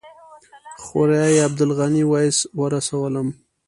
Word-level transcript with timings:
خوريي 0.83 1.37
عبدالغني 1.47 2.03
ویس 2.11 2.37
ورسولم. 2.59 3.27